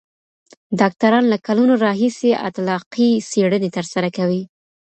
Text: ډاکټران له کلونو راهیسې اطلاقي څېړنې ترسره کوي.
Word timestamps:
ډاکټران 0.79 1.23
له 1.31 1.37
کلونو 1.45 1.73
راهیسې 1.85 2.31
اطلاقي 2.47 3.09
څېړنې 3.29 3.69
ترسره 3.77 4.09
کوي. 4.17 4.41